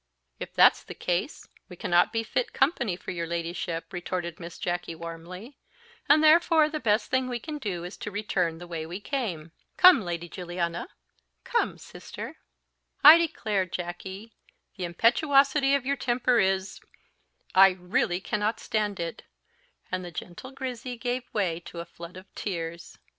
"If 0.39 0.55
that's 0.55 0.83
the 0.83 0.95
case, 0.95 1.47
we 1.69 1.75
cannot 1.75 2.11
be 2.11 2.23
fit 2.23 2.53
company 2.53 2.95
for 2.95 3.11
your 3.11 3.27
ladyship," 3.27 3.93
retorted 3.93 4.39
Miss 4.39 4.57
Jacky 4.57 4.95
warmly; 4.95 5.59
"and 6.09 6.23
therefore 6.23 6.69
the 6.69 6.79
best 6.79 7.11
thing 7.11 7.29
we 7.29 7.37
can 7.39 7.59
do 7.59 7.83
is 7.83 7.97
to 7.97 8.09
return 8.09 8.57
the 8.57 8.65
way 8.65 8.83
we 8.87 8.99
came. 8.99 9.51
Come, 9.77 10.01
Lady 10.01 10.27
Juliana 10.27 10.87
come, 11.43 11.77
sister." 11.77 12.37
"I 13.03 13.19
declare, 13.19 13.67
Jacky, 13.67 14.33
the 14.75 14.85
impetuosity 14.85 15.75
of 15.75 15.85
your 15.85 15.97
temper 15.97 16.39
is 16.39 16.79
I 17.53 17.69
really 17.79 18.19
cannot 18.19 18.59
stand 18.59 18.99
it" 18.99 19.21
and 19.91 20.03
the 20.03 20.09
gentle 20.09 20.49
Grizzy 20.49 20.97
gave 20.97 21.31
way 21.31 21.59
to 21.65 21.79
a 21.79 21.85
flood 21.85 22.17
of 22.17 22.25
tears. 22.33 22.97